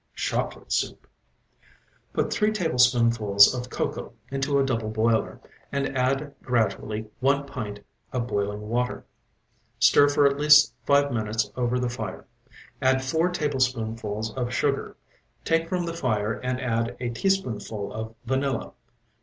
CHOCOLATE 0.15 0.71
SOUP 0.71 1.05
Put 2.11 2.33
three 2.33 2.51
tablespoonfuls 2.51 3.53
of 3.53 3.69
cocoa 3.69 4.13
into 4.31 4.57
a 4.57 4.63
double 4.65 4.89
boiler, 4.89 5.39
and 5.71 5.95
add 5.95 6.33
gradually 6.41 7.05
one 7.19 7.45
pint 7.45 7.81
of 8.11 8.25
boiling 8.25 8.67
water. 8.67 9.05
Stir 9.77 10.09
for 10.09 10.25
at 10.25 10.39
least 10.39 10.73
five 10.87 11.11
minutes 11.11 11.51
over 11.55 11.77
the 11.77 11.87
fire. 11.87 12.25
Add 12.81 13.03
four 13.03 13.29
tablespoonfuls 13.29 14.33
of 14.35 14.51
sugar, 14.51 14.97
take 15.45 15.69
from 15.69 15.85
the 15.85 15.93
fire 15.93 16.33
and 16.33 16.59
add 16.59 16.97
a 16.99 17.11
teaspoonful 17.11 17.93
of 17.93 18.15
vanilla. 18.25 18.71